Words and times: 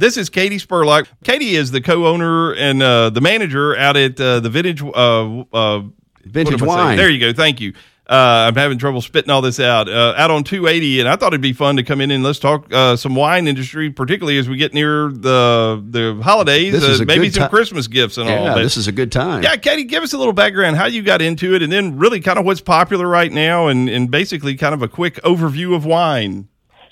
This 0.00 0.16
is 0.16 0.30
Katie 0.30 0.58
Spurlock. 0.58 1.08
Katie 1.24 1.56
is 1.56 1.72
the 1.72 1.80
co-owner 1.80 2.54
and 2.54 2.80
uh, 2.80 3.10
the 3.10 3.20
manager 3.20 3.76
out 3.76 3.96
at 3.96 4.20
uh, 4.20 4.38
the 4.38 4.48
Vintage 4.48 4.80
uh, 4.80 5.40
uh, 5.52 5.82
Vintage? 6.24 6.62
Wine. 6.62 6.96
There 6.96 7.10
you 7.10 7.18
go. 7.18 7.32
Thank 7.32 7.60
you. 7.60 7.72
Uh, 8.08 8.46
I'm 8.46 8.54
having 8.54 8.78
trouble 8.78 9.02
spitting 9.02 9.30
all 9.30 9.42
this 9.42 9.58
out. 9.58 9.88
Uh, 9.88 10.14
out 10.16 10.30
on 10.30 10.44
280, 10.44 11.00
and 11.00 11.08
I 11.08 11.16
thought 11.16 11.32
it'd 11.32 11.40
be 11.40 11.52
fun 11.52 11.76
to 11.76 11.82
come 11.82 12.00
in 12.00 12.12
and 12.12 12.22
let's 12.22 12.38
talk 12.38 12.72
uh, 12.72 12.94
some 12.94 13.16
wine 13.16 13.48
industry, 13.48 13.90
particularly 13.90 14.38
as 14.38 14.48
we 14.48 14.56
get 14.56 14.72
near 14.72 15.10
the 15.10 15.84
the 15.84 16.20
holidays. 16.22 16.72
This 16.72 16.84
is 16.84 17.00
uh, 17.00 17.02
a 17.02 17.06
maybe 17.06 17.28
some 17.28 17.50
Christmas 17.50 17.88
gifts 17.88 18.18
and 18.18 18.30
all. 18.30 18.44
Yeah, 18.44 18.54
this 18.54 18.76
is 18.76 18.86
a 18.86 18.92
good 18.92 19.10
time. 19.10 19.42
yeah, 19.42 19.56
Katie, 19.56 19.82
give 19.82 20.04
us 20.04 20.12
a 20.12 20.18
little 20.18 20.32
background 20.32 20.76
how 20.76 20.86
you 20.86 21.02
got 21.02 21.20
into 21.20 21.56
it, 21.56 21.62
and 21.62 21.72
then 21.72 21.98
really 21.98 22.20
kind 22.20 22.38
of 22.38 22.44
what's 22.44 22.60
popular 22.60 23.08
right 23.08 23.32
now, 23.32 23.66
and 23.66 23.88
and 23.90 24.12
basically 24.12 24.54
kind 24.54 24.74
of 24.74 24.80
a 24.80 24.88
quick 24.88 25.16
overview 25.16 25.74
of 25.74 25.84
wine. 25.84 26.48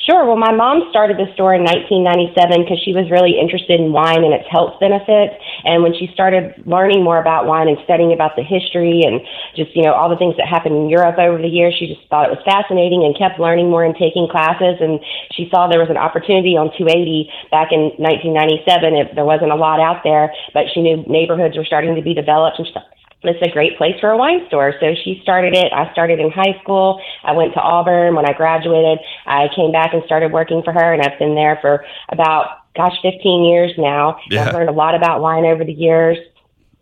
Sure. 0.07 0.23
Well, 0.23 0.38
my 0.38 0.54
mom 0.54 0.86
started 0.95 1.18
the 1.18 1.27
store 1.34 1.50
in 1.50 1.66
1997 1.66 2.62
because 2.62 2.79
she 2.79 2.95
was 2.95 3.11
really 3.11 3.43
interested 3.43 3.82
in 3.82 3.91
wine 3.91 4.23
and 4.23 4.30
its 4.30 4.46
health 4.46 4.79
benefits. 4.79 5.34
And 5.66 5.82
when 5.82 5.98
she 5.98 6.06
started 6.15 6.55
learning 6.62 7.02
more 7.02 7.19
about 7.19 7.51
wine 7.51 7.66
and 7.66 7.74
studying 7.82 8.15
about 8.15 8.38
the 8.38 8.46
history 8.46 9.02
and 9.02 9.19
just, 9.59 9.74
you 9.74 9.82
know, 9.82 9.98
all 9.98 10.06
the 10.06 10.15
things 10.15 10.38
that 10.38 10.46
happened 10.46 10.79
in 10.79 10.87
Europe 10.87 11.19
over 11.19 11.42
the 11.42 11.51
years, 11.51 11.74
she 11.74 11.91
just 11.91 12.06
thought 12.06 12.30
it 12.30 12.38
was 12.38 12.46
fascinating 12.46 13.02
and 13.02 13.19
kept 13.19 13.42
learning 13.42 13.66
more 13.66 13.82
and 13.82 13.98
taking 13.98 14.30
classes. 14.30 14.79
And 14.79 15.02
she 15.34 15.51
saw 15.51 15.66
there 15.66 15.82
was 15.82 15.91
an 15.91 15.98
opportunity 15.98 16.54
on 16.54 16.70
280 16.79 17.27
back 17.51 17.74
in 17.74 17.91
1997. 17.98 18.95
If 18.95 19.18
there 19.18 19.27
wasn't 19.27 19.51
a 19.51 19.59
lot 19.59 19.82
out 19.82 20.07
there, 20.07 20.30
but 20.54 20.70
she 20.70 20.87
knew 20.87 21.02
neighborhoods 21.10 21.59
were 21.59 21.66
starting 21.66 21.98
to 21.98 22.02
be 22.07 22.15
developed 22.15 22.62
and 22.62 22.70
she 22.70 22.73
thought, 22.79 22.87
it's 23.23 23.43
a 23.43 23.52
great 23.52 23.77
place 23.77 23.98
for 24.01 24.11
a 24.11 24.16
wine 24.16 24.47
store. 24.48 24.75
So 24.80 24.95
she 25.02 25.20
started 25.23 25.55
it. 25.55 25.73
I 25.73 25.91
started 25.93 26.20
in 26.20 26.30
high 26.30 26.59
school. 26.62 27.01
I 27.24 27.33
went 27.33 27.55
to 27.55 27.61
Auburn. 27.61 28.15
When 28.15 28.29
I 28.29 28.33
graduated, 28.33 28.98
I 29.27 29.48
came 29.55 29.73
back 29.73 29.95
and 29.95 30.02
started 30.05 30.33
working 30.33 30.62
for 30.62 30.73
her, 30.73 30.93
and 30.93 31.02
I've 31.02 31.19
been 31.19 31.34
there 31.34 31.59
for 31.60 31.84
about, 32.10 32.60
gosh, 32.77 32.97
15 33.02 33.45
years 33.45 33.73
now. 33.79 34.19
Yeah. 34.30 34.47
I've 34.47 34.55
learned 34.55 34.69
a 34.69 34.73
lot 34.73 34.95
about 34.95 35.21
wine 35.21 35.45
over 35.45 35.65
the 35.65 35.73
years. 35.73 36.19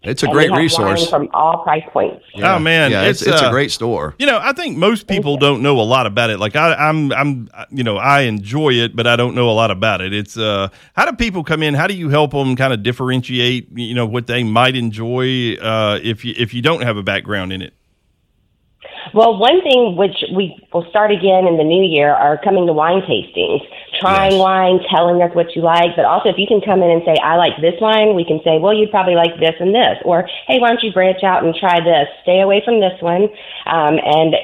It's 0.04 0.22
a 0.22 0.26
and 0.26 0.32
great 0.32 0.52
resource. 0.52 1.08
From 1.08 1.28
all 1.32 1.62
price 1.62 1.84
points. 1.92 2.24
Oh 2.36 2.58
man, 2.58 2.90
yeah, 2.90 3.04
it's, 3.04 3.22
it's, 3.22 3.30
it's, 3.30 3.42
uh, 3.42 3.46
a 3.46 3.50
great 3.50 3.70
store. 3.70 4.14
You 4.18 4.26
know, 4.26 4.38
I 4.40 4.52
think 4.52 4.76
most 4.76 5.06
people 5.06 5.36
don't 5.36 5.62
know 5.62 5.80
a 5.80 5.82
lot 5.82 6.06
about 6.06 6.30
it. 6.30 6.38
Like 6.38 6.56
I, 6.56 6.74
I'm, 6.74 7.12
I'm, 7.12 7.48
you 7.70 7.84
know, 7.84 7.96
I 7.96 8.22
enjoy 8.22 8.74
it, 8.74 8.94
but 8.94 9.06
I 9.06 9.16
don't 9.16 9.34
know 9.34 9.48
a 9.48 9.52
lot 9.52 9.70
about 9.70 10.00
it. 10.00 10.12
It's 10.12 10.36
uh, 10.36 10.68
how 10.94 11.04
do 11.04 11.16
people 11.16 11.44
come 11.44 11.62
in? 11.62 11.74
How 11.74 11.86
do 11.86 11.94
you 11.94 12.08
help 12.08 12.32
them 12.32 12.56
kind 12.56 12.72
of 12.72 12.82
differentiate? 12.82 13.68
You 13.76 13.94
know, 13.94 14.06
what 14.06 14.26
they 14.26 14.42
might 14.42 14.76
enjoy 14.76 15.54
uh, 15.54 15.98
if 16.02 16.24
you 16.24 16.34
if 16.36 16.54
you 16.54 16.62
don't 16.62 16.82
have 16.82 16.96
a 16.96 17.02
background 17.02 17.52
in 17.52 17.62
it. 17.62 17.74
Well, 19.12 19.36
one 19.36 19.60
thing 19.62 19.96
which 19.96 20.16
we 20.34 20.56
will 20.72 20.86
start 20.88 21.10
again 21.12 21.46
in 21.46 21.58
the 21.58 21.64
new 21.64 21.82
year 21.84 22.14
are 22.14 22.40
coming 22.42 22.66
to 22.66 22.72
wine 22.72 23.02
tastings, 23.02 23.60
trying 24.00 24.32
Yes. 24.32 24.40
wine, 24.40 24.80
telling 24.88 25.20
us 25.20 25.34
what 25.34 25.54
you 25.54 25.62
like, 25.62 25.94
but 25.96 26.04
also 26.04 26.30
if 26.30 26.38
you 26.38 26.46
can 26.46 26.60
come 26.60 26.82
in 26.82 26.90
and 26.90 27.02
say, 27.04 27.16
I 27.22 27.36
like 27.36 27.60
this 27.60 27.78
wine, 27.80 28.14
we 28.14 28.24
can 28.24 28.40
say, 28.42 28.58
well, 28.58 28.72
you'd 28.72 28.90
probably 28.90 29.14
like 29.14 29.38
this 29.38 29.54
and 29.60 29.74
this. 29.74 29.98
Or, 30.04 30.26
hey, 30.46 30.58
why 30.58 30.68
don't 30.68 30.82
you 30.82 30.92
branch 30.92 31.22
out 31.22 31.44
and 31.44 31.54
try 31.54 31.80
this? 31.80 32.08
Stay 32.22 32.40
away 32.40 32.62
from 32.64 32.80
this 32.80 32.96
one. 33.00 33.24
Um, 33.66 33.98
and 34.00 34.34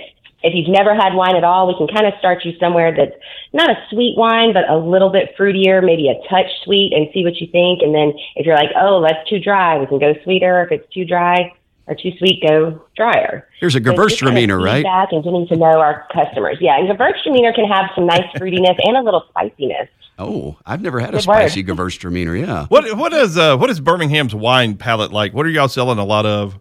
if 0.42 0.54
you've 0.54 0.68
never 0.68 0.94
had 0.94 1.14
wine 1.14 1.36
at 1.36 1.44
all, 1.44 1.68
we 1.68 1.76
can 1.76 1.88
kind 1.88 2.06
of 2.06 2.18
start 2.18 2.44
you 2.44 2.52
somewhere 2.58 2.94
that's 2.96 3.16
not 3.52 3.70
a 3.70 3.76
sweet 3.90 4.16
wine, 4.16 4.52
but 4.52 4.68
a 4.68 4.76
little 4.76 5.10
bit 5.10 5.36
fruitier, 5.36 5.84
maybe 5.84 6.08
a 6.08 6.16
touch 6.28 6.48
sweet, 6.64 6.92
and 6.94 7.08
see 7.12 7.24
what 7.24 7.36
you 7.40 7.46
think. 7.50 7.82
And 7.82 7.94
then 7.94 8.12
if 8.36 8.46
you're 8.46 8.56
like, 8.56 8.70
oh, 8.76 9.02
that's 9.02 9.28
too 9.28 9.38
dry, 9.38 9.78
we 9.78 9.86
can 9.86 9.98
go 9.98 10.14
sweeter. 10.24 10.62
If 10.62 10.72
it's 10.80 10.94
too 10.94 11.04
dry 11.04 11.52
or 11.86 11.94
too 11.94 12.12
sweet, 12.18 12.42
go 12.46 12.80
drier. 12.96 13.48
Here's 13.58 13.74
a 13.74 13.82
So 13.82 13.90
it's 14.02 14.20
kind 14.20 14.50
of 14.50 14.60
right? 14.62 14.76
Feedback 14.76 15.08
and 15.12 15.24
getting 15.24 15.46
to 15.48 15.56
know 15.56 15.80
our 15.80 16.06
customers. 16.12 16.58
Yeah, 16.60 16.78
and 16.78 16.88
Gewürztraminer 16.88 17.54
can 17.54 17.64
have 17.66 17.90
some 17.94 18.06
nice 18.06 18.26
fruitiness 18.36 18.78
and 18.84 18.96
a 18.96 19.02
little 19.02 19.24
spiciness. 19.30 19.88
Oh, 20.18 20.56
I've 20.66 20.82
never 20.82 21.00
had 21.00 21.14
a 21.14 21.22
spicy 21.22 21.28
word. 21.28 21.50
spicy 21.50 21.64
Gewürztraminer. 21.64 22.38
Yeah. 22.38 22.66
What 22.66 22.96
what 22.96 23.12
is 23.12 23.38
uh, 23.38 23.56
what 23.56 23.70
is 23.70 23.80
Birmingham's 23.80 24.34
wine 24.34 24.76
palette 24.76 25.12
like? 25.12 25.32
What 25.32 25.46
are 25.46 25.50
y'all 25.50 25.68
selling 25.68 25.98
a 25.98 26.04
lot 26.04 26.26
of? 26.26 26.58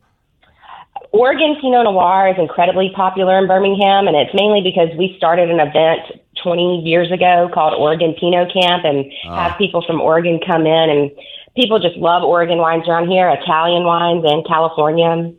Oregon 1.12 1.58
Pinot 1.60 1.86
Noir 1.86 2.30
is 2.30 2.36
incredibly 2.38 2.92
popular 2.96 3.38
in 3.40 3.48
Birmingham, 3.48 4.08
and 4.08 4.16
it's 4.16 4.34
mainly 4.34 4.62
because 4.62 4.90
we 4.98 5.16
started 5.18 5.50
an 5.50 5.60
event 5.60 6.22
20 6.44 6.84
years 6.86 7.12
ago 7.12 7.50
called 7.54 7.74
Oregon 7.74 8.16
Pinot 8.20 8.54
Camp 8.54 8.86
and 8.86 9.12
have 9.24 9.58
people 9.58 9.84
from 9.86 10.00
Oregon 10.02 10.40
come 10.46 10.66
in, 10.68 10.90
and 10.90 11.12
people 11.60 11.80
just 11.80 11.98
love 11.98 12.24
Oregon 12.24 12.58
wines 12.60 12.88
around 12.88 13.10
here, 13.10 13.30
Italian 13.30 13.84
wines 13.84 14.24
and 14.26 14.46
California. 14.48 15.34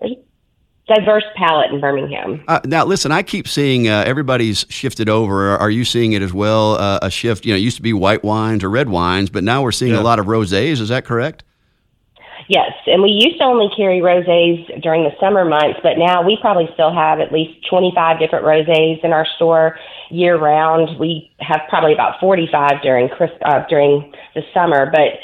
There's 0.00 0.12
a 0.88 0.94
diverse 0.94 1.24
palette 1.36 1.70
in 1.70 1.80
Birmingham. 1.80 2.42
Uh, 2.48 2.60
now, 2.64 2.84
listen, 2.86 3.12
I 3.12 3.22
keep 3.22 3.46
seeing 3.46 3.88
uh, 3.88 4.04
everybody's 4.06 4.64
shifted 4.70 5.08
over. 5.10 5.50
Are 5.58 5.70
you 5.70 5.84
seeing 5.84 6.12
it 6.12 6.22
as 6.22 6.32
well? 6.32 6.74
Uh, 6.76 6.98
a 7.02 7.10
shift, 7.10 7.44
you 7.44 7.52
know, 7.52 7.58
it 7.58 7.60
used 7.60 7.76
to 7.76 7.82
be 7.82 7.92
white 7.92 8.24
wines 8.24 8.64
or 8.64 8.70
red 8.70 8.88
wines, 8.88 9.28
but 9.28 9.44
now 9.44 9.62
we're 9.62 9.72
seeing 9.72 9.92
Yeah. 9.92 10.00
a 10.00 10.02
lot 10.02 10.18
of 10.18 10.26
rosés. 10.26 10.80
Is 10.80 10.88
that 10.88 11.04
correct? 11.04 11.44
Yes, 12.48 12.72
and 12.86 13.02
we 13.02 13.10
used 13.10 13.36
to 13.40 13.44
only 13.44 13.68
carry 13.76 14.00
rosés 14.00 14.80
during 14.82 15.04
the 15.04 15.10
summer 15.20 15.44
months, 15.44 15.80
but 15.82 15.98
now 15.98 16.22
we 16.22 16.38
probably 16.40 16.66
still 16.72 16.90
have 16.94 17.20
at 17.20 17.30
least 17.30 17.68
25 17.68 18.18
different 18.18 18.46
rosés 18.46 19.04
in 19.04 19.12
our 19.12 19.26
store 19.36 19.76
year 20.08 20.38
round. 20.38 20.98
We 20.98 21.30
have 21.40 21.60
probably 21.68 21.92
about 21.92 22.18
45 22.20 22.80
during 22.82 23.10
Chris, 23.10 23.30
uh, 23.44 23.64
during 23.68 24.14
the 24.34 24.40
summer, 24.54 24.90
but 24.90 25.20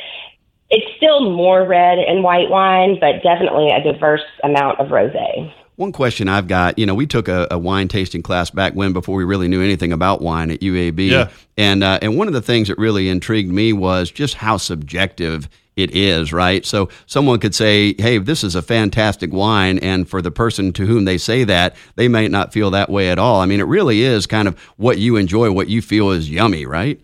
it's 0.74 0.96
still 0.96 1.30
more 1.30 1.64
red 1.66 1.98
and 1.98 2.22
white 2.22 2.50
wine, 2.50 2.98
but 3.00 3.22
definitely 3.22 3.70
a 3.70 3.82
diverse 3.82 4.22
amount 4.42 4.80
of 4.80 4.88
rosé. 4.88 5.52
One 5.76 5.90
question 5.92 6.28
I've 6.28 6.46
got, 6.46 6.78
you 6.78 6.86
know, 6.86 6.94
we 6.94 7.06
took 7.06 7.26
a, 7.26 7.48
a 7.50 7.58
wine 7.58 7.88
tasting 7.88 8.22
class 8.22 8.48
back 8.50 8.74
when 8.74 8.92
before 8.92 9.16
we 9.16 9.24
really 9.24 9.48
knew 9.48 9.60
anything 9.62 9.92
about 9.92 10.22
wine 10.22 10.50
at 10.52 10.60
UAB, 10.60 11.08
Yeah. 11.10 11.30
and 11.56 11.82
uh, 11.82 11.98
and 12.02 12.16
one 12.16 12.28
of 12.28 12.34
the 12.34 12.42
things 12.42 12.68
that 12.68 12.78
really 12.78 13.08
intrigued 13.08 13.50
me 13.52 13.72
was 13.72 14.10
just 14.10 14.34
how 14.34 14.56
subjective 14.56 15.48
it 15.76 15.90
is, 15.90 16.32
right? 16.32 16.64
So 16.64 16.88
someone 17.06 17.40
could 17.40 17.56
say, 17.56 17.94
"Hey, 17.98 18.18
this 18.18 18.44
is 18.44 18.54
a 18.54 18.62
fantastic 18.62 19.32
wine," 19.32 19.80
and 19.80 20.08
for 20.08 20.22
the 20.22 20.30
person 20.30 20.72
to 20.74 20.86
whom 20.86 21.04
they 21.06 21.18
say 21.18 21.42
that, 21.42 21.74
they 21.96 22.06
may 22.06 22.28
not 22.28 22.52
feel 22.52 22.70
that 22.70 22.88
way 22.90 23.08
at 23.10 23.18
all. 23.18 23.40
I 23.40 23.46
mean, 23.46 23.58
it 23.58 23.64
really 23.66 24.02
is 24.02 24.28
kind 24.28 24.46
of 24.46 24.56
what 24.76 24.98
you 24.98 25.16
enjoy, 25.16 25.50
what 25.50 25.66
you 25.68 25.82
feel 25.82 26.12
is 26.12 26.30
yummy, 26.30 26.66
right? 26.66 27.00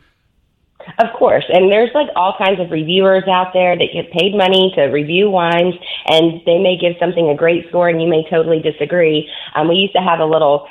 Of 0.98 1.12
course, 1.16 1.44
and 1.48 1.70
there's 1.70 1.90
like 1.94 2.08
all 2.16 2.34
kinds 2.36 2.60
of 2.60 2.70
reviewers 2.70 3.24
out 3.28 3.52
there 3.52 3.76
that 3.76 3.88
get 3.92 4.10
paid 4.12 4.34
money 4.34 4.72
to 4.76 4.84
review 4.84 5.30
wines, 5.30 5.74
and 6.06 6.40
they 6.46 6.58
may 6.58 6.76
give 6.76 6.94
something 6.98 7.28
a 7.28 7.34
great 7.34 7.68
score, 7.68 7.88
and 7.88 8.00
you 8.02 8.08
may 8.08 8.24
totally 8.28 8.60
disagree. 8.60 9.28
Um, 9.54 9.68
we 9.68 9.76
used 9.76 9.94
to 9.94 10.00
have 10.02 10.20
a 10.20 10.24
little 10.24 10.66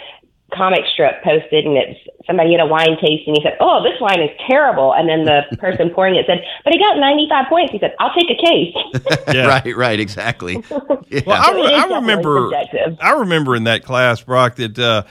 comic 0.54 0.82
strip 0.94 1.24
posted, 1.24 1.66
and 1.66 1.78
it's 1.78 2.00
somebody 2.26 2.52
had 2.52 2.62
a 2.62 2.66
wine 2.66 2.98
tasting. 3.02 3.34
And 3.34 3.38
he 3.38 3.44
said, 3.44 3.58
"Oh, 3.60 3.84
this 3.84 4.00
wine 4.02 4.22
is 4.22 4.30
terrible," 4.48 4.94
and 4.94 5.08
then 5.08 5.26
the 5.26 5.58
person 5.58 5.90
pouring 5.90 6.16
it 6.16 6.26
said, 6.28 6.44
"But 6.64 6.74
he 6.74 6.80
got 6.80 6.98
95 6.98 7.46
points." 7.50 7.72
He 7.72 7.80
said, 7.80 7.94
"I'll 8.00 8.14
take 8.14 8.30
a 8.30 8.40
case." 8.46 8.76
Yeah. 9.34 9.48
right, 9.66 9.78
right, 9.78 10.00
exactly. 10.00 10.64
Yeah. 11.10 11.22
Well, 11.26 11.42
I, 11.42 11.54
re- 11.54 11.74
I 11.76 12.00
remember 12.00 12.50
subjective. 12.52 12.98
I 13.00 13.12
remember 13.12 13.56
in 13.56 13.66
that 13.66 13.84
class, 13.84 14.22
Brock, 14.22 14.56
that 14.56 14.78
uh, 14.80 15.04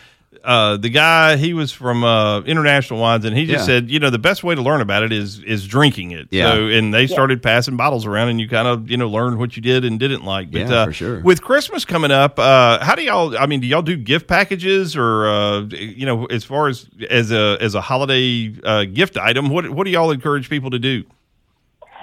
uh, 0.44 0.77
the 0.77 0.89
guy 0.91 1.37
he 1.37 1.53
was 1.55 1.72
from 1.72 2.05
uh, 2.05 2.41
International 2.43 3.00
Wines, 3.00 3.25
and 3.25 3.37
he 3.37 3.44
just 3.47 3.61
Yeah. 3.69 3.75
said, 3.81 3.91
you 3.91 3.99
know, 3.99 4.11
the 4.11 4.19
best 4.19 4.44
way 4.44 4.55
to 4.55 4.62
learn 4.62 4.81
about 4.81 5.03
it 5.03 5.12
is 5.12 5.41
is 5.41 5.66
drinking 5.66 6.12
it. 6.12 6.28
Yeah. 6.31 6.53
So, 6.53 6.66
and 6.69 6.93
they 6.94 7.06
started 7.06 7.43
passing 7.43 7.77
bottles 7.77 8.06
around, 8.06 8.28
and 8.28 8.41
you 8.41 8.49
kind 8.49 8.69
of 8.69 8.91
you 8.91 8.97
know 8.97 9.09
learned 9.09 9.38
what 9.38 9.56
you 9.56 9.62
did 9.62 9.84
and 9.84 9.99
didn't 9.99 10.25
like. 10.25 10.50
But, 10.50 10.61
Yeah, 10.61 10.75
uh, 10.75 10.84
for 10.87 10.93
sure. 10.93 11.21
With 11.21 11.43
Christmas 11.43 11.84
coming 11.84 12.11
up, 12.11 12.38
uh, 12.38 12.83
how 12.84 12.94
do 12.94 13.03
y'all? 13.03 13.37
I 13.38 13.47
mean, 13.47 13.61
do 13.61 13.67
y'all 13.67 13.83
do 13.83 13.97
gift 13.97 14.27
packages 14.28 14.97
or 14.97 15.27
uh, 15.27 15.61
you 15.71 16.06
know, 16.06 16.27
as 16.27 16.44
far 16.44 16.69
as 16.69 16.88
as 17.11 17.31
a 17.33 17.56
as 17.61 17.75
a 17.75 17.81
holiday 17.81 18.55
uh, 18.65 18.84
gift 18.84 19.17
item, 19.17 19.49
what 19.50 19.69
what 19.71 19.84
do 19.84 19.91
y'all 19.91 20.11
encourage 20.11 20.49
people 20.50 20.71
to 20.71 20.78
do? 20.78 21.05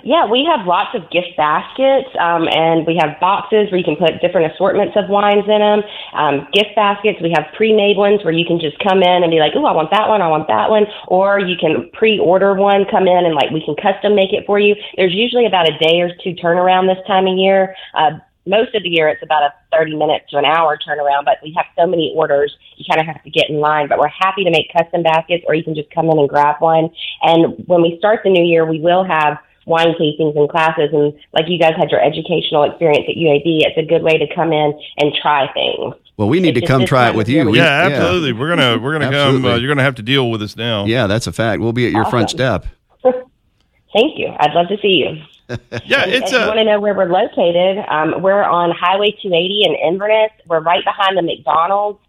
Yeah, 0.06 0.30
we 0.30 0.46
have 0.46 0.68
lots 0.68 0.94
of 0.94 1.10
gift 1.10 1.34
baskets, 1.36 2.14
um, 2.22 2.46
and 2.48 2.86
we 2.86 2.94
have 3.02 3.20
boxes 3.20 3.74
where 3.74 3.82
you 3.82 3.84
can 3.84 3.96
put 3.98 4.22
different 4.22 4.54
assortments 4.54 4.94
of 4.96 5.10
wines 5.10 5.50
in 5.50 5.58
them. 5.58 5.82
Um, 6.14 6.48
gift 6.54 6.78
baskets, 6.78 7.18
we 7.26 7.34
have 7.34 7.50
pre-made 7.58 7.98
ones 7.98 8.24
where 8.24 8.32
you 8.32 8.46
can 8.46 8.60
just 8.62 8.78
come 8.86 9.02
in 9.02 9.24
and 9.26 9.32
be 9.34 9.40
like, 9.42 9.54
"Oh, 9.56 9.66
I 9.66 9.74
want 9.74 9.90
that 9.90 10.08
one, 10.08 10.22
I 10.22 10.28
want 10.30 10.48
that 10.48 10.70
one," 10.70 10.86
or 11.08 11.40
you 11.40 11.58
can 11.58 11.90
pre-order 11.90 12.54
one, 12.54 12.86
come 12.86 13.08
in 13.08 13.26
and 13.26 13.34
like 13.34 13.50
we 13.50 13.66
can 13.66 13.74
custom 13.82 14.14
make 14.14 14.32
it 14.32 14.46
for 14.46 14.60
you. 14.60 14.76
There's 14.96 15.12
usually 15.12 15.48
about 15.48 15.68
a 15.68 15.76
day 15.80 16.00
or 16.02 16.14
two 16.22 16.36
turnaround 16.38 16.86
this 16.86 17.04
time 17.08 17.26
of 17.26 17.36
year. 17.36 17.76
Uh, 17.96 18.22
most 18.46 18.76
of 18.76 18.84
the 18.84 18.90
year, 18.90 19.10
it's 19.10 19.24
about 19.24 19.42
a 19.42 19.54
30 19.76 19.96
minute 19.96 20.22
to 20.30 20.38
an 20.38 20.46
hour 20.46 20.78
turnaround, 20.78 21.26
but 21.26 21.40
we 21.42 21.52
have 21.58 21.66
so 21.76 21.88
many 21.88 22.14
orders, 22.16 22.56
you 22.78 22.86
kind 22.88 23.02
of 23.02 23.08
have 23.08 23.24
to 23.24 23.32
get 23.32 23.50
in 23.50 23.58
line. 23.58 23.88
But 23.88 23.98
we're 23.98 24.08
happy 24.08 24.44
to 24.44 24.52
make 24.52 24.72
custom 24.72 25.02
baskets, 25.02 25.44
or 25.48 25.56
you 25.56 25.64
can 25.64 25.74
just 25.74 25.90
come 25.90 26.12
in 26.12 26.20
and 26.20 26.30
grab 26.30 26.58
one. 26.62 26.92
And 27.24 27.66
when 27.66 27.82
we 27.82 27.98
start 27.98 28.22
the 28.24 28.30
new 28.30 28.44
year, 28.44 28.70
we 28.70 28.80
will 28.80 29.04
have 29.04 29.40
wine 29.66 29.94
tastings 30.00 30.36
and 30.38 30.50
classes. 30.50 30.90
And 30.94 31.14
like 31.34 31.46
you 31.48 31.60
guys 31.60 31.74
had 31.78 31.90
your 31.92 32.02
educational 32.04 32.64
experience 32.64 33.06
at 33.10 33.16
UAB, 33.16 33.66
it's 33.66 33.78
a 33.78 33.84
good 33.86 34.04
way 34.04 34.18
to 34.18 34.34
come 34.34 34.54
in 34.54 34.80
and 34.98 35.14
try 35.22 35.52
things. 35.54 35.96
Well, 36.18 36.30
we 36.30 36.40
need 36.40 36.58
It's 36.58 36.66
to 36.66 36.68
come 36.72 36.86
try 36.86 37.10
it 37.10 37.16
with 37.16 37.28
you. 37.28 37.36
year. 37.38 37.50
We- 37.50 37.58
Yeah, 37.58 37.90
absolutely. 37.92 38.32
We're 38.34 38.50
gonna 38.56 38.78
we're 38.78 38.94
gonna 38.98 39.12
come. 39.12 39.44
Uh, 39.46 39.56
you're 39.56 39.68
gonna 39.68 39.84
have 39.84 39.96
to 39.96 40.04
deal 40.04 40.30
with 40.32 40.42
us 40.42 40.56
now. 40.56 40.86
Yeah, 40.86 41.08
that's 41.08 41.28
a 41.28 41.34
fact. 41.34 41.62
We'll 41.62 41.74
be 41.74 41.86
at 41.88 41.92
your 41.92 42.06
front 42.06 42.30
step. 42.30 42.66
Thank 43.04 44.18
you. 44.20 44.28
I'd 44.40 44.54
love 44.54 44.68
to 44.70 44.78
see 44.82 45.04
you. 45.06 45.22
yeah. 45.86 46.04
And 46.04 46.12
It's 46.14 46.32
if 46.32 46.32
you 46.32 46.38
a 46.44 46.48
want 46.48 46.58
to 46.60 46.64
know 46.66 46.80
where 46.80 46.94
we're 46.94 47.06
located, 47.12 47.84
um, 47.90 48.22
we're 48.22 48.44
on 48.44 48.72
Highway 48.72 49.12
280 49.22 49.64
in 49.66 49.76
Inverness. 49.76 50.32
We're 50.48 50.60
right 50.60 50.84
behind 50.84 51.18
the 51.18 51.22
McDonald's 51.22 52.00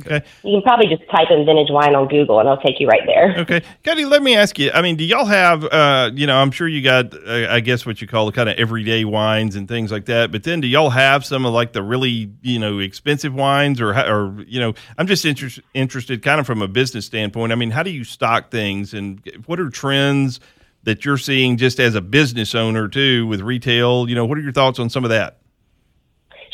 Okay. 0.00 0.22
You 0.42 0.52
can 0.52 0.62
probably 0.62 0.86
just 0.86 1.08
type 1.10 1.28
in 1.30 1.44
vintage 1.44 1.68
wine 1.70 1.94
on 1.94 2.08
Google, 2.08 2.40
and 2.40 2.48
it'll 2.48 2.62
take 2.62 2.80
you 2.80 2.86
right 2.86 3.02
there. 3.06 3.34
Okay, 3.38 3.62
Katie, 3.82 4.06
let 4.06 4.22
me 4.22 4.34
ask 4.34 4.58
you. 4.58 4.70
I 4.72 4.80
mean, 4.80 4.96
do 4.96 5.04
y'all 5.04 5.26
have, 5.26 5.64
uh, 5.64 6.10
you 6.14 6.26
know, 6.26 6.36
I'm 6.36 6.50
sure 6.50 6.66
you 6.66 6.82
got, 6.82 7.14
uh, 7.14 7.48
I 7.50 7.60
guess, 7.60 7.84
what 7.84 8.00
you 8.00 8.06
call 8.08 8.26
the 8.26 8.32
kind 8.32 8.48
of 8.48 8.56
everyday 8.56 9.04
wines 9.04 9.56
and 9.56 9.68
things 9.68 9.92
like 9.92 10.06
that. 10.06 10.32
But 10.32 10.44
then, 10.44 10.60
do 10.60 10.66
y'all 10.66 10.90
have 10.90 11.24
some 11.24 11.44
of 11.44 11.52
like 11.52 11.72
the 11.72 11.82
really, 11.82 12.30
you 12.40 12.58
know, 12.58 12.78
expensive 12.78 13.34
wines, 13.34 13.80
or, 13.80 13.90
or 13.94 14.42
you 14.46 14.58
know, 14.60 14.72
I'm 14.96 15.06
just 15.06 15.24
interest, 15.24 15.60
interested, 15.74 16.22
kind 16.22 16.40
of 16.40 16.46
from 16.46 16.62
a 16.62 16.68
business 16.68 17.04
standpoint. 17.04 17.52
I 17.52 17.56
mean, 17.56 17.70
how 17.70 17.82
do 17.82 17.90
you 17.90 18.04
stock 18.04 18.50
things, 18.50 18.94
and 18.94 19.20
what 19.46 19.60
are 19.60 19.68
trends 19.68 20.40
that 20.84 21.04
you're 21.04 21.18
seeing 21.18 21.56
just 21.56 21.78
as 21.80 21.94
a 21.94 22.00
business 22.00 22.54
owner 22.54 22.88
too 22.88 23.26
with 23.26 23.42
retail? 23.42 24.08
You 24.08 24.14
know, 24.14 24.24
what 24.24 24.38
are 24.38 24.42
your 24.42 24.52
thoughts 24.52 24.78
on 24.78 24.88
some 24.88 25.04
of 25.04 25.10
that? 25.10 25.38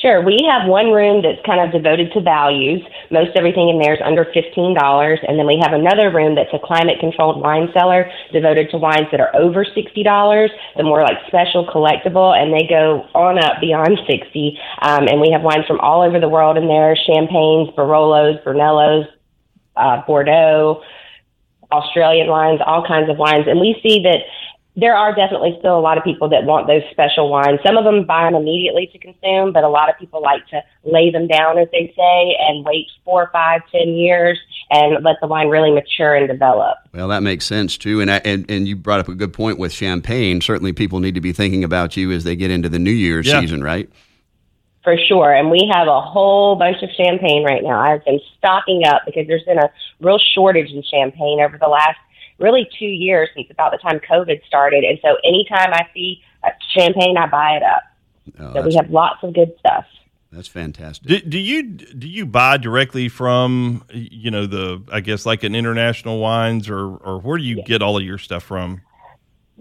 Sure. 0.01 0.25
We 0.25 0.39
have 0.49 0.67
one 0.67 0.93
room 0.93 1.21
that's 1.21 1.45
kind 1.45 1.61
of 1.61 1.73
devoted 1.73 2.11
to 2.13 2.21
values. 2.23 2.81
Most 3.11 3.37
everything 3.37 3.69
in 3.69 3.79
there 3.79 3.93
is 3.93 4.01
under 4.03 4.25
$15. 4.25 4.57
And 5.29 5.39
then 5.39 5.47
we 5.47 5.61
have 5.63 5.75
another 5.75 6.11
room 6.11 6.35
that's 6.35 6.53
a 6.55 6.59
climate 6.59 6.99
controlled 7.01 7.43
wine 7.43 7.69
cellar 7.75 8.11
devoted 8.33 8.71
to 8.71 8.79
wines 8.79 9.09
that 9.13 9.21
are 9.21 9.35
over 9.37 9.63
$60, 9.63 10.49
the 10.77 10.83
more 10.83 11.03
like 11.03 11.19
special 11.27 11.67
collectible, 11.67 12.33
and 12.33 12.49
they 12.53 12.67
go 12.67 13.05
on 13.15 13.39
up 13.39 13.61
beyond 13.61 14.01
60 14.09 14.59
um, 14.81 15.07
And 15.07 15.21
we 15.21 15.31
have 15.33 15.43
wines 15.43 15.67
from 15.67 15.81
all 15.81 16.01
over 16.01 16.19
the 16.19 16.29
world 16.31 16.57
in 16.57 16.67
there 16.67 16.97
champagnes, 16.97 17.69
Barolos, 17.77 18.43
Brunellos, 18.43 19.05
uh, 19.77 20.01
Bordeaux, 20.07 20.83
Australian 21.73 22.29
wines, 22.29 22.61
all 22.65 22.87
kinds 22.87 23.11
of 23.11 23.19
wines. 23.19 23.47
And 23.47 23.61
we 23.61 23.79
see 23.83 24.03
that 24.03 24.25
there 24.81 24.97
are 24.97 25.15
definitely 25.15 25.55
still 25.59 25.79
a 25.79 25.81
lot 25.81 25.99
of 25.99 26.05
people 26.05 26.29
that 26.31 26.45
want 26.45 26.67
those 26.67 26.83
special 26.91 27.29
wines. 27.31 27.61
Some 27.65 27.77
of 27.77 27.85
them 27.85 28.05
buy 28.07 28.25
them 28.25 28.35
immediately 28.35 28.89
to 28.93 28.99
consume, 28.99 29.53
but 29.53 29.63
a 29.63 29.69
lot 29.69 29.91
of 29.91 29.99
people 29.99 30.23
like 30.23 30.47
to 30.49 30.63
lay 30.85 31.11
them 31.11 31.27
down, 31.29 31.59
as 31.59 31.69
they 31.71 31.93
say, 31.97 32.37
and 32.41 32.65
wait 32.65 32.87
four, 33.05 33.29
five, 33.33 33.61
ten 33.71 33.89
years 33.91 34.39
and 34.71 35.05
let 35.05 35.17
the 35.21 35.27
wine 35.27 35.49
really 35.49 35.71
mature 35.71 36.15
and 36.15 36.27
develop. 36.29 36.79
Well, 36.95 37.09
that 37.09 37.23
makes 37.23 37.45
sense 37.45 37.77
too, 37.77 38.01
and, 38.01 38.11
I, 38.11 38.23
and 38.25 38.51
and 38.51 38.67
you 38.67 38.75
brought 38.77 39.01
up 39.01 39.09
a 39.09 39.15
good 39.15 39.33
point 39.33 39.59
with 39.59 39.73
champagne. 39.73 40.41
Certainly, 40.41 40.73
people 40.73 41.01
need 41.01 41.15
to 41.15 41.21
be 41.21 41.33
thinking 41.33 41.63
about 41.63 41.97
you 41.97 42.11
as 42.13 42.25
they 42.25 42.35
get 42.35 42.51
into 42.51 42.69
the 42.69 42.79
New 42.79 42.91
Year's 42.91 43.27
Yeah. 43.27 43.41
season, 43.41 43.63
right? 43.63 43.89
For 44.83 44.97
sure. 44.97 45.31
And 45.35 45.51
we 45.51 45.71
have 45.75 45.89
a 45.89 46.01
whole 46.01 46.57
bunch 46.57 46.83
of 46.83 46.89
champagne 46.97 47.45
right 47.45 47.63
now. 47.63 47.81
I've 47.81 48.03
been 48.07 48.19
stocking 48.39 48.87
up 48.87 49.03
because 49.05 49.27
there's 49.27 49.43
been 49.45 49.59
a 49.59 49.71
real 50.01 50.19
shortage 50.35 50.71
in 50.71 50.83
champagne 50.83 51.41
over 51.41 51.59
the 51.59 51.69
last 51.69 51.99
really 52.41 52.69
two 52.79 52.87
years 52.87 53.29
since 53.35 53.49
about 53.51 53.73
the 53.73 53.79
time 53.79 54.01
COVID 54.01 54.45
started. 54.47 54.85
And 54.85 54.99
so 55.03 55.17
anytime 55.25 55.73
I 55.73 55.87
see 55.95 56.23
champagne, 56.77 57.17
I 57.17 57.27
buy 57.27 57.57
it 57.57 57.63
up. 57.63 57.83
Oh, 58.39 58.55
So 58.55 58.67
we 58.67 58.75
have 58.77 58.91
lots 58.91 59.23
of 59.23 59.35
good 59.35 59.53
stuff. 59.59 59.85
that's 60.33 60.49
fantastic. 60.49 61.07
Do, 61.09 61.21
do 61.21 61.39
you 61.39 61.63
do 61.65 62.09
you 62.09 62.25
buy 62.27 62.57
directly 62.57 63.09
from 63.09 63.85
you 63.93 64.31
know 64.31 64.47
the 64.47 64.83
I 64.93 65.01
guess 65.01 65.27
like 65.27 65.43
an 65.43 65.55
international 65.55 66.19
wines 66.21 66.69
or 66.69 66.87
or 66.97 67.19
where 67.21 67.39
do 67.39 67.45
you 67.45 67.63
get 67.63 67.83
all 67.83 67.97
of 67.97 68.03
your 68.05 68.19
stuff 68.19 68.43
from? 68.45 68.83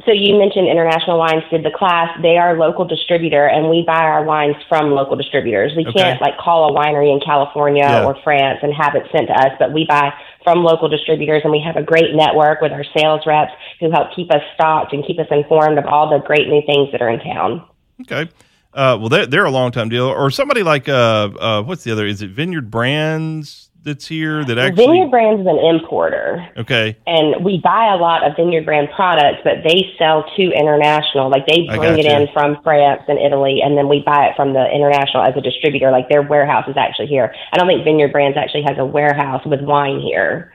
So 0.06 0.12
you 0.13 0.38
mentioned 0.40 0.68
International 0.68 1.18
Wines 1.18 1.44
did 1.51 1.63
the 1.63 1.72
class. 1.72 2.07
They 2.22 2.38
are 2.38 2.56
a 2.56 2.60
local 2.60 2.86
distributor, 2.86 3.46
and 3.46 3.69
we 3.69 3.84
buy 3.86 4.00
our 4.04 4.24
wines 4.24 4.56
from 4.69 4.92
local 4.92 5.18
distributors. 5.18 5.74
We 5.75 5.86
Okay. 5.86 6.00
can't 6.01 6.22
like 6.22 6.38
call 6.38 6.69
a 6.69 6.80
winery 6.80 7.12
in 7.12 7.19
California 7.19 7.84
Yeah. 7.84 8.06
or 8.06 8.16
France 8.24 8.60
and 8.63 8.74
have 8.74 8.96
it 8.96 9.04
sent 9.12 9.28
to 9.28 9.34
us, 9.34 9.51
but 9.60 9.74
we 9.74 9.86
buy 9.86 10.13
from 10.44 10.63
local 10.63 10.88
distributors, 10.88 11.42
and 11.44 11.51
we 11.51 11.60
have 11.60 11.75
a 11.75 11.84
great 11.84 12.16
network 12.16 12.62
with 12.62 12.72
our 12.72 12.86
sales 12.98 13.25
reps 13.25 13.51
who 13.81 13.92
help 13.92 14.13
keep 14.16 14.31
us 14.34 14.42
stocked 14.54 14.94
and 14.94 15.06
keep 15.06 15.19
us 15.19 15.28
informed 15.31 15.78
of 15.78 15.86
all 15.86 16.10
the 16.10 16.19
great 16.19 16.48
new 16.48 16.62
things 16.66 16.90
that 16.94 17.01
are 17.01 17.10
in 17.10 17.19
town. 17.19 17.62
Okay. 18.01 18.30
Uh, 18.74 18.96
well, 19.00 19.10
they're, 19.10 19.25
they're 19.25 19.46
a 19.46 19.51
long 19.51 19.72
time 19.72 19.90
deal. 19.90 20.06
Or 20.06 20.30
somebody 20.31 20.63
like, 20.63 20.88
uh, 20.88 21.30
uh, 21.40 21.63
what's 21.63 21.84
the 21.84 21.92
other? 21.92 22.06
Is 22.06 22.22
it 22.22 22.30
Vineyard 22.30 22.72
Brands 22.72 23.69
that's 23.84 24.08
here 24.08 24.44
that 24.46 24.58
actually? 24.58 24.86
Vineyard 24.86 25.10
Brands 25.10 25.42
is 25.42 25.48
an 25.48 25.58
importer. 25.58 26.48
Okay. 26.58 26.98
and 27.08 27.44
we 27.44 27.60
buy 27.64 27.94
a 27.94 27.98
lot 27.98 28.26
of 28.26 28.36
Vineyard 28.36 28.66
brand 28.66 28.90
products, 28.96 29.40
but 29.44 29.64
they 29.64 29.92
sell 29.98 30.24
to 30.36 30.44
international. 30.52 31.30
Like 31.30 31.46
they 31.48 31.66
bring 31.68 32.00
it 32.00 32.04
gotcha. 32.04 32.22
in 32.22 32.28
from 32.34 32.62
France 32.64 33.04
and 33.08 33.20
Italy, 33.20 33.62
and 33.64 33.78
then 33.78 33.88
we 33.88 34.02
buy 34.06 34.28
it 34.28 34.36
from 34.36 34.54
the 34.54 34.66
international 34.74 35.24
as 35.24 35.36
a 35.36 35.42
distributor. 35.42 35.92
Like 35.92 36.10
their 36.10 36.22
warehouse 36.22 36.68
is 36.68 36.78
actually 36.78 37.08
here. 37.08 37.34
I 37.54 37.58
don't 37.58 37.68
think 37.68 37.84
Vineyard 37.84 38.12
Brands 38.12 38.38
actually 38.38 38.64
has 38.64 38.78
a 38.78 38.86
warehouse 38.86 39.46
with 39.46 39.62
wine 39.62 40.00
here. 40.00 40.54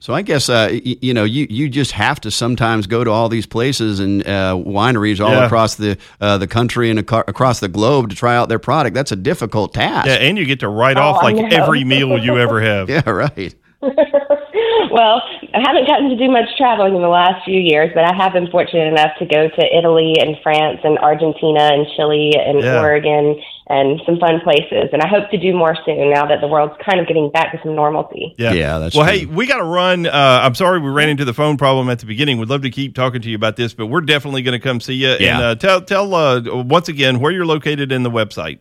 So 0.00 0.14
I 0.14 0.22
guess 0.22 0.48
uh, 0.48 0.68
y- 0.72 0.96
you 1.02 1.12
know 1.12 1.24
you 1.24 1.46
you 1.50 1.68
just 1.68 1.90
have 1.92 2.20
to 2.20 2.30
sometimes 2.30 2.86
go 2.86 3.02
to 3.02 3.10
all 3.10 3.28
these 3.28 3.46
places 3.46 3.98
and 3.98 4.22
uh, 4.26 4.54
wineries 4.54 5.18
all 5.24 5.32
Yeah. 5.32 5.46
across 5.46 5.74
the 5.74 5.98
uh, 6.20 6.38
the 6.38 6.46
country 6.46 6.88
and 6.90 7.00
aco- 7.00 7.24
across 7.26 7.58
the 7.60 7.68
globe 7.68 8.10
to 8.10 8.16
try 8.16 8.36
out 8.36 8.48
their 8.48 8.60
product. 8.60 8.94
That's 8.94 9.10
a 9.12 9.16
difficult 9.16 9.74
task. 9.74 10.06
Yeah, 10.06 10.14
and 10.14 10.38
you 10.38 10.44
get 10.46 10.60
to 10.60 10.68
write 10.68 10.96
Oh, 10.98 11.02
off 11.02 11.22
I 11.22 11.32
like 11.32 11.36
know. 11.36 11.48
every 11.50 11.82
meal 11.84 12.16
you 12.22 12.38
ever 12.38 12.60
have. 12.60 12.88
Yeah, 12.98 13.08
right. 13.10 13.54
well, 14.90 15.22
I 15.54 15.60
haven't 15.66 15.86
gotten 15.86 16.08
to 16.10 16.16
do 16.16 16.30
much 16.30 16.48
traveling 16.56 16.94
in 16.94 17.02
the 17.02 17.08
last 17.08 17.44
few 17.44 17.58
years, 17.60 17.90
but 17.94 18.04
I 18.04 18.14
have 18.16 18.32
been 18.32 18.50
fortunate 18.50 18.88
enough 18.88 19.12
to 19.18 19.26
go 19.26 19.48
to 19.48 19.76
Italy 19.76 20.14
and 20.20 20.36
France 20.42 20.80
and 20.84 20.98
Argentina 20.98 21.70
and 21.72 21.86
Chile 21.96 22.32
and 22.36 22.60
Yeah. 22.62 22.80
Oregon 22.80 23.40
and 23.70 24.00
some 24.06 24.18
fun 24.18 24.40
places. 24.40 24.88
And 24.92 25.02
I 25.02 25.08
hope 25.08 25.30
to 25.30 25.36
do 25.38 25.52
more 25.54 25.76
soon 25.84 26.10
now 26.10 26.24
that 26.26 26.40
the 26.40 26.46
world's 26.48 26.74
kind 26.84 27.00
of 27.00 27.06
getting 27.06 27.30
back 27.30 27.52
to 27.52 27.58
some 27.62 27.74
normalcy. 27.74 28.34
Yeah, 28.38 28.52
Yeah, 28.52 28.78
that's 28.78 28.94
well. 28.96 29.04
true. 29.06 29.18
Hey, 29.18 29.26
we 29.26 29.46
got 29.46 29.58
to 29.58 29.64
run. 29.64 30.06
Uh, 30.06 30.10
I'm 30.42 30.54
sorry 30.54 30.78
we 30.80 30.88
ran 30.90 31.10
into 31.10 31.24
the 31.26 31.34
phone 31.34 31.56
problem 31.58 31.90
at 31.90 31.98
the 31.98 32.06
beginning. 32.06 32.38
We'd 32.38 32.48
love 32.48 32.62
to 32.62 32.70
keep 32.70 32.94
talking 32.94 33.20
to 33.20 33.28
you 33.28 33.36
about 33.36 33.56
this, 33.56 33.74
but 33.74 33.86
we're 33.88 34.00
definitely 34.00 34.42
going 34.42 34.58
to 34.58 34.62
come 34.66 34.80
see 34.80 34.94
you. 34.94 35.10
And 35.10 35.20
Yeah. 35.20 35.40
uh, 35.40 35.54
tell 35.54 35.80
tell 35.82 36.14
uh, 36.14 36.40
once 36.62 36.88
again 36.88 37.20
where 37.20 37.30
you're 37.30 37.46
located 37.46 37.92
in 37.92 38.02
the 38.04 38.10
website. 38.10 38.58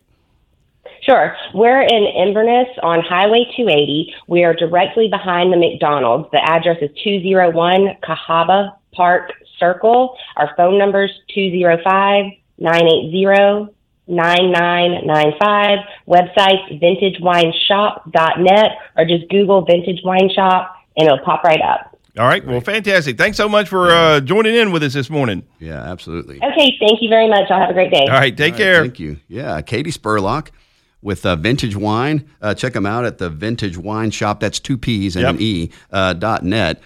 Sure. 1.07 1.35
We're 1.53 1.81
in 1.83 2.03
Inverness 2.03 2.67
on 2.83 3.01
Highway 3.01 3.45
280. 3.55 4.13
We 4.27 4.43
are 4.43 4.53
directly 4.53 5.07
behind 5.07 5.53
the 5.53 5.57
McDonald's. 5.57 6.27
The 6.33 6.43
address 6.43 6.79
is 6.81 6.89
201 7.01 7.97
Cahaba 8.03 8.75
Park 8.93 9.31
Circle. 9.57 10.17
Our 10.35 10.53
phone 10.57 10.77
number 10.77 11.05
is 11.05 11.11
205 11.33 12.25
980 12.57 13.73
9995. 14.07 15.79
Website 16.09 16.81
vintageWineshop.net 16.81 18.71
or 18.97 19.05
just 19.05 19.29
Google 19.29 19.63
Vintage 19.63 20.01
Wine 20.03 20.29
Shop 20.35 20.75
and 20.97 21.05
it'll 21.07 21.23
pop 21.23 21.45
right 21.45 21.61
up. 21.61 21.97
All 22.19 22.27
right. 22.27 22.45
Well, 22.45 22.59
fantastic. 22.59 23.17
Thanks 23.17 23.37
so 23.37 23.47
much 23.47 23.69
for 23.69 23.91
uh, 23.91 24.19
joining 24.19 24.55
in 24.55 24.73
with 24.73 24.83
us 24.83 24.93
this 24.93 25.09
morning. 25.09 25.43
Yeah, 25.59 25.81
absolutely. 25.83 26.37
Okay. 26.37 26.75
Thank 26.81 27.01
you 27.01 27.07
very 27.07 27.29
much. 27.29 27.49
I'll 27.49 27.61
have 27.61 27.69
a 27.69 27.73
great 27.73 27.91
day. 27.91 28.07
All 28.09 28.19
right. 28.19 28.35
Take 28.35 28.55
All 28.55 28.59
right, 28.59 28.65
care. 28.65 28.81
Thank 28.81 28.99
you. 28.99 29.17
Yeah, 29.29 29.61
Katie 29.61 29.91
Spurlock 29.91 30.49
with 31.01 31.25
uh, 31.25 31.35
Vintage 31.35 31.75
Wine. 31.75 32.27
Uh, 32.41 32.53
check 32.53 32.73
them 32.73 32.85
out 32.85 33.05
at 33.05 33.17
the 33.17 33.29
Vintage 33.29 33.77
Wine 33.77 34.11
Shop. 34.11 34.39
That's 34.39 34.59
two 34.59 34.77
P's 34.77 35.15
and 35.15 35.23
Yep. 35.23 35.35
an 35.35 35.41
E 35.41 35.71
uh, 35.91 36.13
dot 36.13 36.43
net. 36.43 36.75